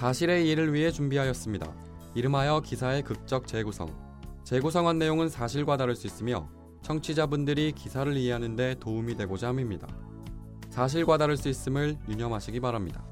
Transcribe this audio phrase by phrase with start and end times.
[0.00, 1.70] 사실의 이해를 위해 준비하였습니다.
[2.14, 3.94] 이름하여 기사의 극적 재구성.
[4.44, 6.48] 재구성한 내용은 사실과 다를 수 있으며
[6.80, 9.86] 청취자분들이 기사를 이해하는 데 도움이 되고자 함입니다.
[10.70, 13.06] 사실과 다를 수 있음을 유념하시기 바랍니다.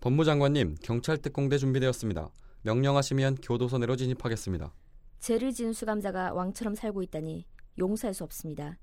[0.00, 2.30] 법무장관님, 경찰 특공대 준비되었습니다.
[2.62, 4.72] 명령하시면 교도소 내로 진입하겠습니다.
[5.18, 7.44] 죄를 지은 수감자가 왕처럼 살고 있다니
[7.78, 8.78] 용서할 수 없습니다.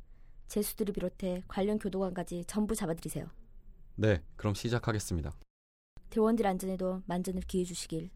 [0.48, 3.28] 제수들을 비롯해 관련 교도관까지 전부 잡아들이세요.
[3.96, 5.32] 네, 그럼 시작하겠습니다.
[6.10, 8.10] 대원들 안전에도 만전을 기해 주시길.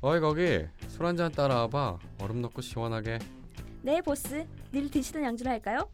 [0.00, 1.98] 어이 거기 술 한 잔 따라와봐.
[2.20, 3.18] 얼음 넣고 시원하게.
[3.82, 4.46] 네, 보스.
[4.72, 5.88] 늘 드시던 양주로 할까요?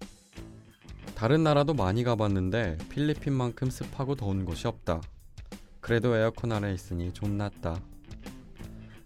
[1.15, 5.01] 다른 나라도 많이 가봤는데 필리핀만큼 습하고 더운 곳이 없다.
[5.81, 7.81] 그래도 에어컨 안에 있으니 좀 낫다.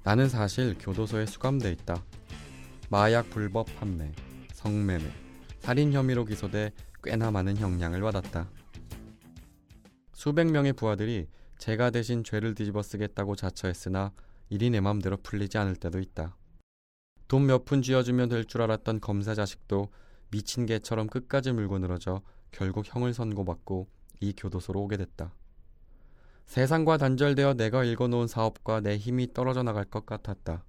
[0.08, 2.02] 나는 사실 교도소에 수감돼 있다.
[2.88, 4.10] 마약 불법 판매,
[4.54, 5.04] 성매매,
[5.58, 6.72] 살인 혐의로 기소돼
[7.04, 8.48] 꽤나 많은 형량을 받았다.
[10.14, 11.28] 수백 명의 부하들이
[11.58, 14.14] 제가 대신 죄를 뒤집어 쓰겠다고 자처했으나
[14.48, 16.38] 일이 내 맘대로 풀리지 않을 때도 있다.
[17.28, 19.92] 돈 몇 푼 쥐어주면 될 줄 알았던 검사 자식도
[20.30, 23.86] 미친 개처럼 끝까지 물고 늘어져 결국 형을 선고받고
[24.20, 25.34] 이 교도소로 오게 됐다.
[26.48, 30.64] 세상과 단절되어 내가 읽어놓은 사업과 내 힘이 떨어져 나갈 것 같았다.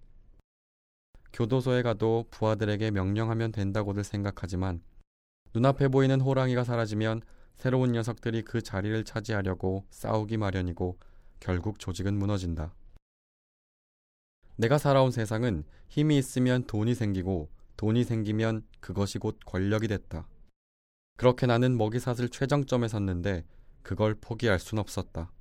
[1.31, 4.81] 교도소에 가도 부하들에게 명령하면 된다고들 생각하지만
[5.53, 7.21] 눈앞에 보이는 호랑이가 사라지면
[7.55, 10.99] 새로운 녀석들이 그 자리를 차지하려고 싸우기 마련이고
[11.39, 12.75] 결국 조직은 무너진다.
[14.58, 20.27] 내가 살아온 세상은 힘이 있으면 돈이 생기고 돈이 생기면 그것이 곧 권력이 됐다.
[21.16, 23.45] 그렇게 나는 먹이사슬 최정점에 섰는데
[23.81, 25.31] 그걸 포기할 순 없었다.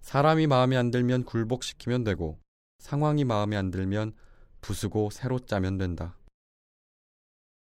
[0.00, 2.40] 사람이 마음에 안 들면 굴복시키면 되고
[2.78, 4.12] 상황이 마음에 안 들면
[4.60, 6.16] 부수고 새로 짜면 된다.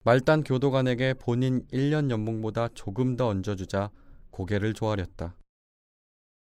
[0.04, 3.90] 말단 교도관에게 본인 1년 연봉보다 조금 더 얹어주자
[4.30, 5.36] 고개를 조아렸다.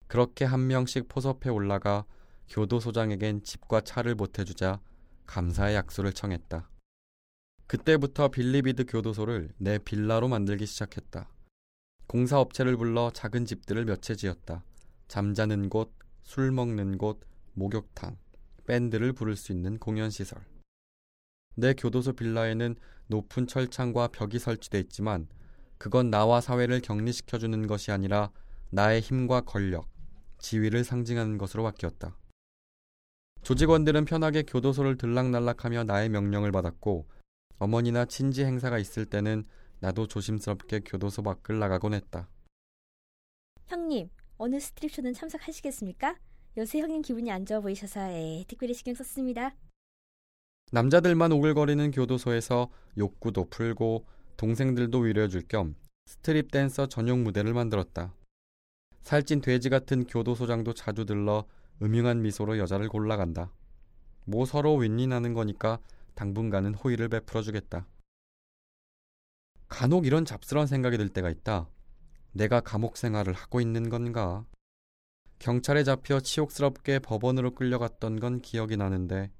[0.07, 2.05] 그렇게 한 명씩 포섭해 올라가
[2.49, 4.79] 교도소장에겐 집과 차를 보태주자
[5.25, 6.69] 감사의 악수를 청했다.
[7.65, 11.29] 그때부터 빌리비드 교도소를 내 빌라로 만들기 시작했다.
[12.07, 14.63] 공사업체를 불러 작은 집들을 몇 채 지었다.
[15.07, 17.21] 잠자는 곳, 술 먹는 곳,
[17.53, 18.17] 목욕탕,
[18.65, 20.43] 밴드를 부를 수 있는 공연 시설.
[21.55, 22.75] 내 교도소 빌라에는
[23.07, 25.27] 높은 철창과 벽이 설치돼 있지만
[25.77, 28.31] 그건 나와 사회를 격리시켜 주는 것이 아니라
[28.69, 29.89] 나의 힘과 권력,
[30.39, 32.17] 지위를 상징하는 것으로 바뀌었다.
[33.43, 37.07] 조직원들은 편하게 교도소를 들락날락하며 나의 명령을 받았고
[37.59, 39.45] 어머니나 친지 행사가 있을 때는
[39.79, 42.29] 나도 조심스럽게 교도소 밖을 나가곤 했다.
[43.67, 46.15] 형님, 어느 스트립쇼는 참석하시겠습니까?
[46.57, 49.55] 요새 형님 기분이 안 좋아 보이셔서 에, 특별히 신경 썼습니다.
[50.71, 54.05] 남자들만 오글거리는 교도소에서 욕구도 풀고
[54.37, 55.75] 동생들도 위로해줄 겸
[56.05, 58.13] 스트립 댄서 전용 무대를 만들었다.
[59.01, 61.45] 살찐 돼지 같은 교도소장도 자주 들러
[61.81, 63.53] 음흉한 미소로 여자를 골라간다.
[64.25, 65.79] 뭐 서로 윈윈하는 거니까
[66.15, 67.87] 당분간은 호의를 베풀어 주겠다.
[69.69, 71.69] 간혹 이런 잡스러운 생각이 들 때가 있다.
[72.37, 74.45] 내가 감옥 생활을 하고 있는 건가?
[75.39, 79.31] 경찰에 잡혀 치욕스럽게 법원으로 끌려갔던 건 기억이 나는데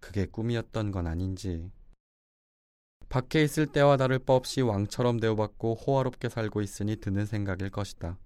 [0.00, 1.70] 그게 꿈이었던 건 아닌지.
[3.10, 8.18] 밖에 있을 때와 다를 바 없이 왕처럼 대우받고 호화롭게 살고 있으니 드는 생각일 것이다.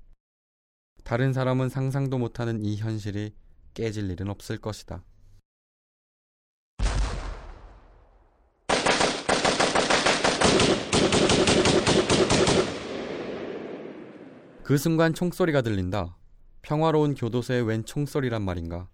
[1.02, 3.34] 다른 사람은 상상도 못하는 이 현실이
[3.74, 5.02] 깨질 일은 없을 것이다.
[14.66, 16.16] 그 순간 총소리가 들린다.
[16.62, 18.88] 평화로운 교도소의 웬 총소리란 말인가.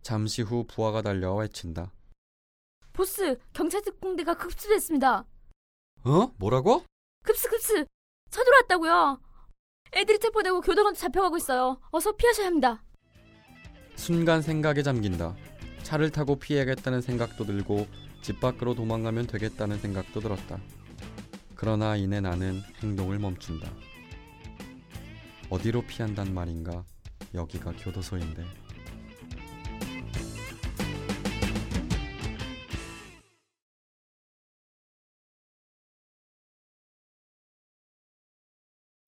[0.00, 1.90] 잠시 후 부하가 달려와 외친다.
[2.92, 5.24] 보스, 경찰 특공대가 급수됐습니다.
[6.04, 6.32] 어?
[6.38, 6.84] 뭐라고?
[7.24, 7.84] 급수 급수.
[8.30, 9.20] 쳐들어왔다고요.
[9.96, 11.80] 애들이 체포되고 교도관도 잡혀가고 있어요.
[11.90, 12.84] 어서 피하셔야 합니다.
[13.96, 15.34] 순간 생각에 잠긴다.
[15.82, 17.88] 차를 타고 피해야겠다는 생각도 들고
[18.22, 20.60] 집 밖으로 도망가면 되겠다는 생각도 들었다.
[21.56, 23.68] 그러나 이내 나는 행동을 멈춘다.
[25.50, 26.84] 어디로 피한단 말인가?
[27.32, 28.44] 여기가 교도소인데.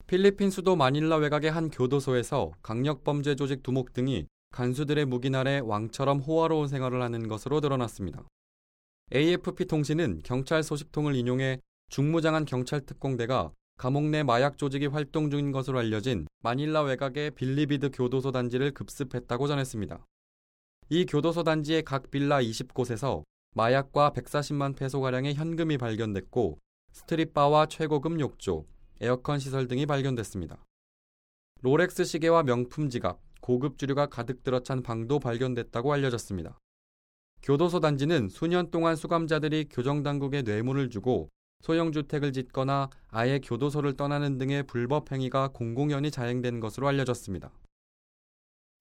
[0.07, 6.69] 필리핀 수도 마닐라 외곽의 한 교도소에서 강력범죄 조직 두목 등이 간수들의 무기 아래 왕처럼 호화로운
[6.69, 8.27] 생활을 하는 것으로 드러났습니다.
[9.15, 11.61] AFP 통신은 경찰 소식통을 인용해
[11.91, 18.31] 중무장한 경찰 특공대가 감옥 내 마약 조직이 활동 중인 것으로 알려진 마닐라 외곽의 빌리비드 교도소
[18.31, 20.05] 단지를 급습했다고 전했습니다.
[20.91, 23.23] 이 교도소 단지의 각 빌라 20곳에서
[23.55, 26.59] 마약과 140만 페소가량의 현금이 발견됐고
[26.93, 28.67] 스트립바와 최고급 욕조,
[29.01, 30.63] 에어컨 시설 등이 발견됐습니다.
[31.63, 36.59] 롤렉스 시계와 명품 지갑, 고급 주류가 가득 들어찬 방도 발견됐다고 알려졌습니다.
[37.43, 45.13] 교도소 단지는 수년 동안 수감자들이 교정당국에 뇌물을 주고 소형주택을 짓거나 아예 교도소를 떠나는 등의 불법
[45.13, 47.51] 행위가 공공연히 자행된 것으로 알려졌습니다.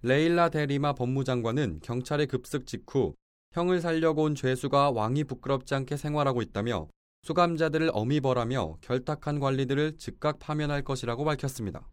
[0.02, 3.16] 레일라 데리마 법무장관은 경찰의 급습 직후
[3.52, 6.88] 형을 살려고 온 죄수가 왕이 부끄럽지 않게 생활하고 있다며
[7.24, 11.90] 수감자들을 어미 벌하며 결탁한 관리들을 즉각 파면할 것이라고 밝혔습니다.